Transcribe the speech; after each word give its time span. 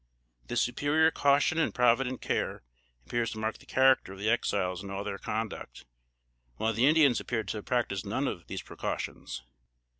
This 0.47 0.63
superior 0.63 1.11
caution 1.11 1.59
and 1.59 1.75
provident 1.75 2.21
care 2.21 2.63
appears 3.05 3.29
to 3.33 3.37
mark 3.37 3.59
the 3.59 3.67
character 3.67 4.11
of 4.11 4.17
the 4.17 4.31
Exiles 4.31 4.81
in 4.83 4.89
all 4.89 5.03
their 5.03 5.19
conduct; 5.19 5.85
while 6.55 6.73
the 6.73 6.87
Indians 6.87 7.19
appear 7.19 7.43
to 7.43 7.57
have 7.57 7.65
practised 7.65 8.03
none 8.07 8.27
of 8.27 8.47
these 8.47 8.63
precautions. 8.63 9.43